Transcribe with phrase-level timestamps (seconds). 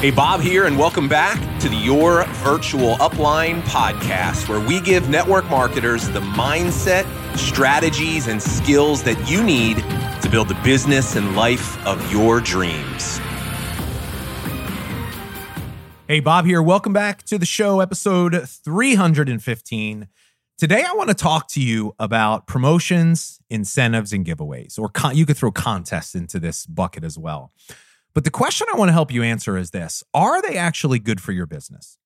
[0.00, 5.08] Hey, Bob here, and welcome back to the Your Virtual Upline podcast, where we give
[5.08, 9.78] network marketers the mindset, strategies, and skills that you need
[10.20, 13.16] to build the business and life of your dreams.
[16.06, 16.62] Hey, Bob here.
[16.62, 20.08] Welcome back to the show, episode 315.
[20.58, 25.24] Today, I want to talk to you about promotions, incentives, and giveaways, or con- you
[25.24, 27.50] could throw contests into this bucket as well.
[28.16, 31.20] But the question I want to help you answer is this Are they actually good
[31.20, 31.98] for your business?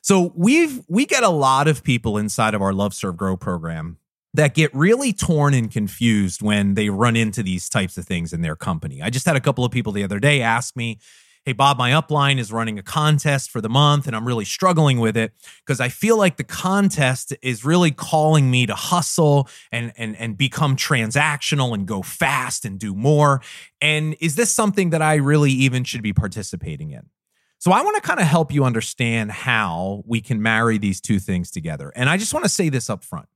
[0.00, 3.98] So we've we get a lot of people inside of our Love Serve Grow program
[4.32, 8.42] that get really torn and confused when they run into these types of things in
[8.42, 9.02] their company.
[9.02, 11.00] I just had a couple of people the other day ask me,
[11.46, 14.98] hey, Bob, my upline is running a contest for the month and I'm really struggling
[14.98, 15.32] with it
[15.64, 20.36] because I feel like the contest is really calling me to hustle and, and, and
[20.36, 23.40] become transactional and go fast and do more.
[23.80, 27.10] And is this something that I really even should be participating in?
[27.58, 31.20] So I want to kind of help you understand how we can marry these two
[31.20, 31.92] things together.
[31.94, 33.28] And I just want to say this up front.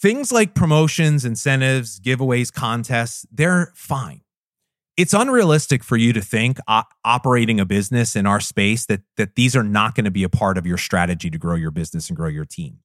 [0.00, 4.20] Things like promotions, incentives, giveaways, contests, they're fine
[4.98, 9.36] it's unrealistic for you to think uh, operating a business in our space that that
[9.36, 12.10] these are not going to be a part of your strategy to grow your business
[12.10, 12.80] and grow your team.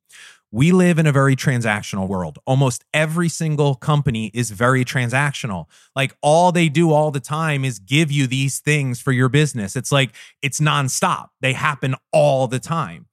[0.52, 2.38] We live in a very transactional world.
[2.46, 5.66] Almost every single company is very transactional.
[5.96, 9.76] Like all they do all the time is give you these things for your business.
[9.76, 11.30] It's like it's nonstop.
[11.42, 13.08] They happen all the time.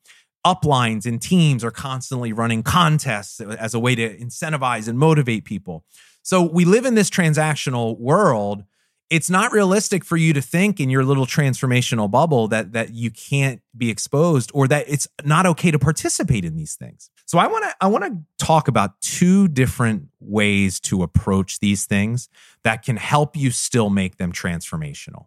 [0.46, 5.86] Uplines and teams are constantly running contests as a way to incentivize and motivate people.
[6.22, 8.64] So we live in this transactional world
[9.10, 13.10] it's not realistic for you to think in your little transformational bubble that that you
[13.10, 17.10] can't be exposed or that it's not okay to participate in these things.
[17.26, 21.84] So I want to I want to talk about two different ways to approach these
[21.86, 22.28] things
[22.62, 25.26] that can help you still make them transformational.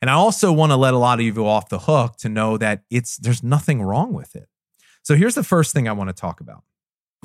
[0.00, 2.56] And I also want to let a lot of you off the hook to know
[2.58, 4.48] that it's there's nothing wrong with it.
[5.02, 6.62] So here's the first thing I want to talk about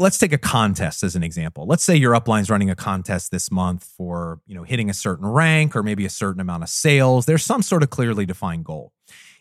[0.02, 1.66] let's take a contest as an example.
[1.66, 5.28] Let's say your upline's running a contest this month for, you know, hitting a certain
[5.28, 7.26] rank or maybe a certain amount of sales.
[7.26, 8.92] There's some sort of clearly defined goal.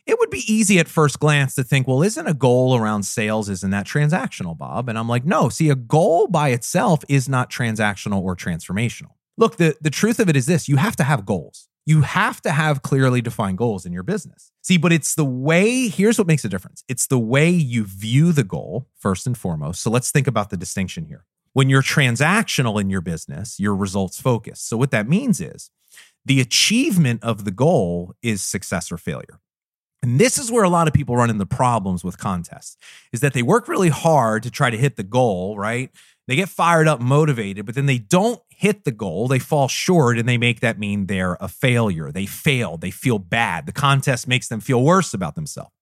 [0.06, 3.48] It would be easy at first glance to think, well, isn't a goal around sales
[3.48, 4.88] isn't that transactional, Bob?
[4.88, 9.12] And I'm like, no, see, a goal by itself is not transactional or transformational.
[9.36, 11.68] Look, the, the truth of it is this, you have to have goals.
[11.86, 14.52] You have to have clearly defined goals in your business.
[14.62, 18.32] See, but it's the way, here's what makes a difference it's the way you view
[18.32, 19.82] the goal, first and foremost.
[19.82, 21.24] So let's think about the distinction here.
[21.52, 24.68] When you're transactional in your business, you're results focused.
[24.68, 25.70] So what that means is
[26.24, 29.40] the achievement of the goal is success or failure.
[30.02, 32.76] And this is where a lot of people run into problems with contests
[33.12, 35.90] is that they work really hard to try to hit the goal, right?
[36.30, 39.26] They get fired up, motivated, but then they don't hit the goal.
[39.26, 42.12] They fall short and they make that mean they're a failure.
[42.12, 42.76] They fail.
[42.76, 43.66] They feel bad.
[43.66, 45.72] The contest makes them feel worse about themselves.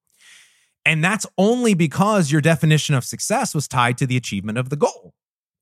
[0.87, 4.77] And that's only because your definition of success was tied to the achievement of the
[4.77, 5.13] goal.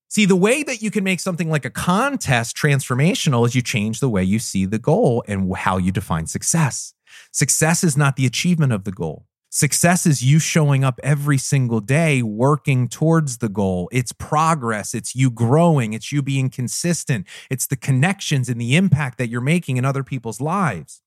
[0.08, 3.98] See, the way that you can make something like a contest transformational is you change
[3.98, 6.94] the way you see the goal and how you define success.
[7.32, 9.26] Success is not the achievement of the goal.
[9.56, 13.88] Success is you showing up every single day, working towards the goal.
[13.90, 14.92] It's progress.
[14.92, 15.94] It's you growing.
[15.94, 17.26] It's you being consistent.
[17.48, 21.00] It's the connections and the impact that you're making in other people's lives.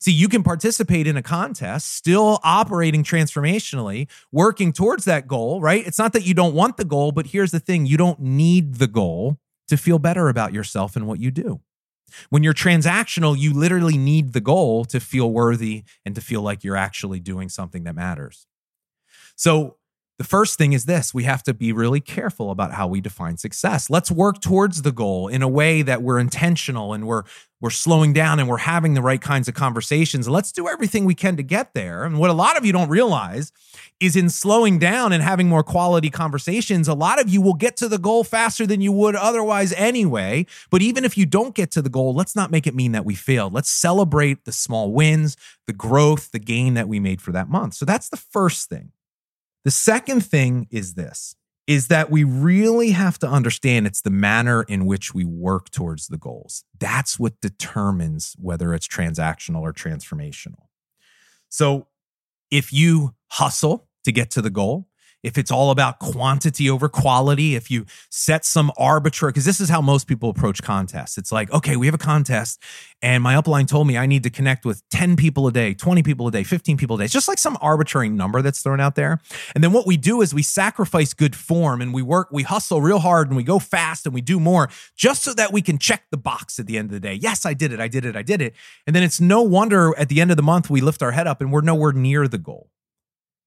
[0.00, 5.86] See, you can participate in a contest, still operating transformationally, working towards that goal, right?
[5.86, 8.74] It's not that you don't want the goal, but here's the thing you don't need
[8.74, 9.38] the goal
[9.68, 11.60] to feel better about yourself and what you do.
[12.30, 16.64] When you're transactional, you literally need the goal to feel worthy and to feel like
[16.64, 18.46] you're actually doing something that matters.
[19.36, 19.76] So,
[20.16, 23.36] the first thing is this we have to be really careful about how we define
[23.36, 23.90] success.
[23.90, 27.24] Let's work towards the goal in a way that we're intentional and we're
[27.60, 30.28] we're slowing down and we're having the right kinds of conversations.
[30.28, 32.04] Let's do everything we can to get there.
[32.04, 33.52] And what a lot of you don't realize
[34.00, 37.76] is in slowing down and having more quality conversations, a lot of you will get
[37.78, 40.44] to the goal faster than you would otherwise anyway.
[40.70, 43.06] But even if you don't get to the goal, let's not make it mean that
[43.06, 43.54] we failed.
[43.54, 47.74] Let's celebrate the small wins, the growth, the gain that we made for that month.
[47.74, 48.92] So that's the first thing.
[49.64, 54.64] The second thing is this is that we really have to understand it's the manner
[54.64, 56.64] in which we work towards the goals.
[56.78, 60.66] That's what determines whether it's transactional or transformational.
[61.48, 61.86] So
[62.50, 64.88] if you hustle to get to the goal,
[65.24, 69.70] if it's all about quantity over quality, if you set some arbitrary, because this is
[69.70, 71.16] how most people approach contests.
[71.16, 72.60] It's like, okay, we have a contest,
[73.00, 76.02] and my upline told me I need to connect with 10 people a day, 20
[76.02, 77.04] people a day, 15 people a day.
[77.06, 79.18] It's just like some arbitrary number that's thrown out there.
[79.54, 82.82] And then what we do is we sacrifice good form and we work, we hustle
[82.82, 85.78] real hard and we go fast and we do more just so that we can
[85.78, 87.14] check the box at the end of the day.
[87.14, 87.80] Yes, I did it.
[87.80, 88.14] I did it.
[88.14, 88.54] I did it.
[88.86, 91.26] And then it's no wonder at the end of the month we lift our head
[91.26, 92.68] up and we're nowhere near the goal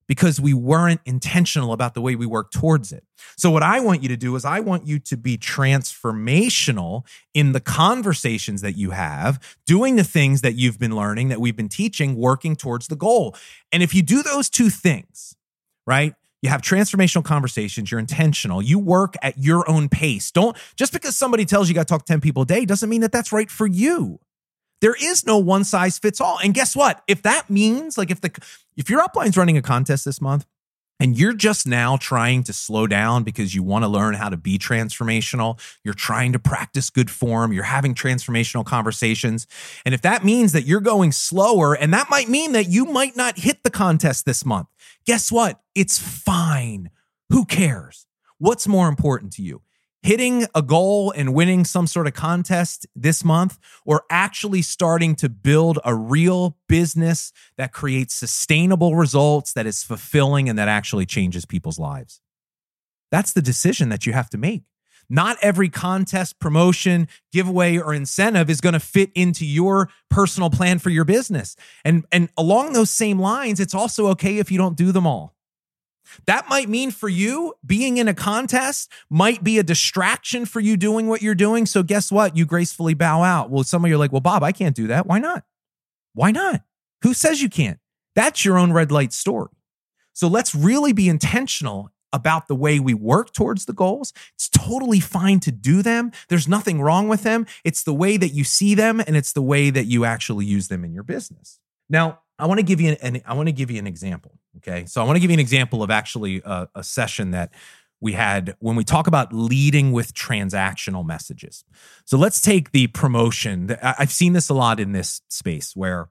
[0.08, 3.04] because we weren't intentional about the way we work towards it.
[3.36, 7.52] So, what I want you to do is, I want you to be transformational in
[7.52, 11.70] the conversations that you have, doing the things that you've been learning, that we've been
[11.70, 13.36] teaching, working towards the goal.
[13.72, 15.36] And if you do those two things,
[15.86, 16.14] right?
[16.42, 20.32] You have transformational conversations, you're intentional, you work at your own pace.
[20.32, 22.64] Don't just because somebody tells you you got to talk to 10 people a day
[22.64, 24.20] doesn't mean that that's right for you.
[24.82, 26.40] There is no one size fits all.
[26.44, 27.04] And guess what?
[27.08, 28.32] If that means like if the
[28.76, 30.46] if your upline's running a contest this month
[31.00, 34.38] and you're just now trying to slow down because you want to learn how to
[34.38, 39.48] be transformational, you're trying to practice good form, you're having transformational conversations.
[39.86, 43.16] And if that means that you're going slower and that might mean that you might
[43.16, 44.68] not hit the contest this month.
[45.06, 45.62] Guess what?
[45.74, 46.90] It's fine.
[47.30, 48.06] Who cares?
[48.38, 49.62] What's more important to you?
[50.08, 55.28] Hitting a goal and winning some sort of contest this month or actually starting to
[55.28, 61.44] build a real business that creates sustainable results, that is fulfilling, and that actually changes
[61.44, 62.22] people's lives?
[63.12, 64.64] That's the decision that you have to make.
[65.10, 70.80] Not every contest, promotion, giveaway, or incentive is going to fit into your personal plan
[70.80, 71.58] for your business.
[71.84, 75.37] And, and along those same lines, it's also okay if you don't do them all.
[76.26, 80.78] That might mean for you being in a contest might be a distraction for you
[80.78, 81.66] doing what you're doing.
[81.66, 82.36] So guess what?
[82.36, 83.50] You gracefully bow out.
[83.50, 85.08] Well, some of you are like, well, Bob, I can't do that.
[85.08, 85.44] Why not?
[86.14, 86.62] Why not?
[87.04, 87.80] Who says you can't?
[88.16, 89.52] That's your own red light story.
[90.14, 94.14] So let's really be intentional about the way we work towards the goals.
[94.34, 96.12] It's totally fine to do them.
[96.30, 97.46] There's nothing wrong with them.
[97.64, 100.70] It's the way that you see them and it's the way that you actually use
[100.70, 101.60] them in your business.
[101.90, 104.40] Now, I want to give you an, I want to give you an example.
[104.58, 107.52] Okay, so I want to give you an example of actually a, a session that
[108.00, 111.64] we had when we talk about leading with transactional messages.
[112.06, 113.76] So let's take the promotion.
[113.82, 116.10] I've seen this a lot in this space where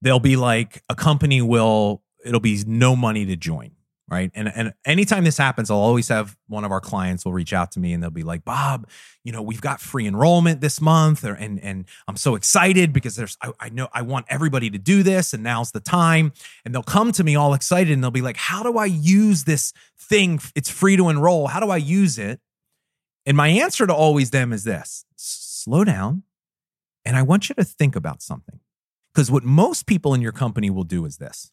[0.00, 3.72] they'll be like a company will it'll be no money to join
[4.08, 4.30] right?
[4.34, 7.72] And and anytime this happens i'll always have one of our clients will reach out
[7.72, 8.86] to me and they'll be like bob
[9.24, 13.16] you know we've got free enrollment this month or, and and i'm so excited because
[13.16, 16.32] there's I, I know i want everybody to do this and now's the time.
[16.64, 19.44] And they'll come to me all excited and they'll be like how do i use
[19.44, 20.40] this thing?
[20.54, 21.48] It's free to enroll.
[21.48, 22.40] How do i use it?
[23.26, 26.22] And my answer to always them is this slow down
[27.04, 28.60] and i want you to think about something.
[29.12, 31.50] Because what most people in your company will do is this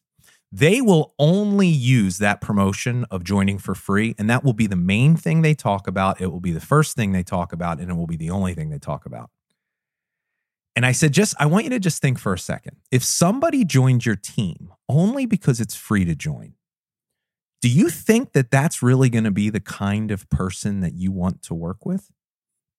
[0.52, 4.14] they will only use that promotion of joining for free.
[4.18, 6.20] And that will be the main thing they talk about.
[6.20, 8.52] It will be the first thing they talk about, and it will be the only
[8.52, 9.30] thing they talk about.
[10.76, 12.76] And I said, just, I want you to just think for a second.
[12.90, 16.54] If somebody joined your team only because it's free to join,
[17.62, 21.12] do you think that that's really going to be the kind of person that you
[21.12, 22.10] want to work with?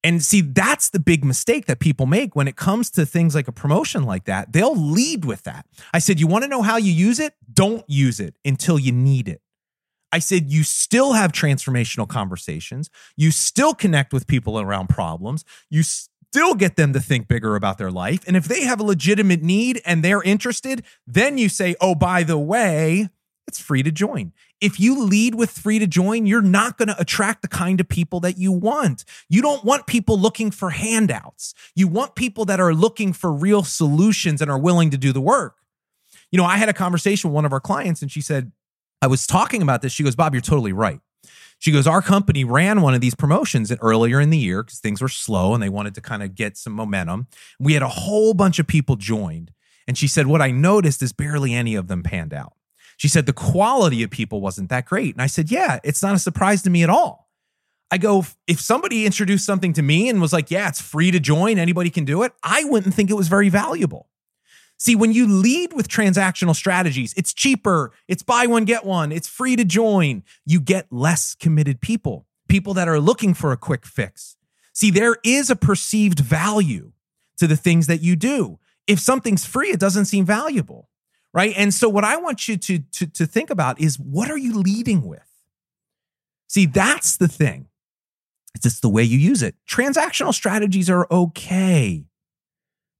[0.04, 3.48] And see, that's the big mistake that people make when it comes to things like
[3.48, 4.52] a promotion like that.
[4.52, 5.66] They'll lead with that.
[5.94, 7.34] I said, You want to know how you use it?
[7.52, 9.42] Don't use it until you need it.
[10.12, 12.90] I said, You still have transformational conversations.
[13.16, 15.46] You still connect with people around problems.
[15.70, 18.24] You still get them to think bigger about their life.
[18.28, 22.24] And if they have a legitimate need and they're interested, then you say, Oh, by
[22.24, 23.08] the way,
[23.48, 24.32] it's free to join.
[24.62, 27.90] If you lead with free to join, you're not going to attract the kind of
[27.90, 29.04] people that you want.
[29.30, 31.54] You don't want people looking for handouts.
[31.76, 35.22] You want people that are looking for real solutions and are willing to do the
[35.22, 35.58] work.
[36.32, 38.52] You know, I had a conversation with one of our clients and she said,
[39.02, 39.92] I was talking about this.
[39.92, 41.00] She goes, Bob, you're totally right.
[41.60, 45.02] She goes, Our company ran one of these promotions earlier in the year because things
[45.02, 47.28] were slow and they wanted to kind of get some momentum.
[47.60, 49.52] We had a whole bunch of people joined.
[49.88, 52.54] And she said, What I noticed is barely any of them panned out.
[52.98, 55.16] She said the quality of people wasn't that great.
[55.16, 57.30] And I said, Yeah, it's not a surprise to me at all.
[57.92, 61.20] I go, if somebody introduced something to me and was like, Yeah, it's free to
[61.20, 64.10] join, anybody can do it, I wouldn't think it was very valuable.
[64.78, 69.28] See, when you lead with transactional strategies, it's cheaper, it's buy one, get one, it's
[69.28, 70.24] free to join.
[70.46, 74.36] You get less committed people, people that are looking for a quick fix.
[74.74, 76.92] See, there is a perceived value
[77.38, 78.60] to the things that you do.
[78.88, 80.90] If something's free, it doesn't seem valuable
[81.34, 81.54] right?
[81.58, 84.54] And so what I want you to, to, to think about is what are you
[84.54, 85.28] leading with?
[86.48, 87.68] See, that's the thing.
[88.54, 89.56] It's just the way you use it.
[89.68, 92.06] Transactional strategies are okay,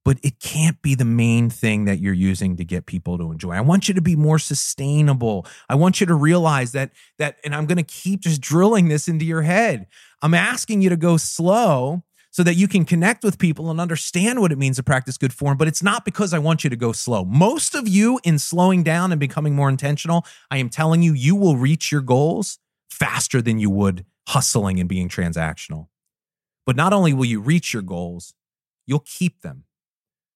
[0.04, 3.52] but it can't be the main thing that you're using to get people to enjoy.
[3.52, 5.46] I want you to be more sustainable.
[5.68, 9.06] I want you to realize that that and I'm going to keep just drilling this
[9.06, 9.86] into your head.
[10.20, 12.02] I'm asking you to go slow
[12.34, 15.32] so that you can connect with people and understand what it means to practice good
[15.32, 15.56] form.
[15.56, 17.24] But it's not because I want you to go slow.
[17.24, 21.36] Most of you, in slowing down and becoming more intentional, I am telling you, you
[21.36, 22.58] will reach your goals
[22.90, 25.86] faster than you would hustling and being transactional.
[26.66, 28.34] But not only will you reach your goals,
[28.84, 29.62] you'll keep them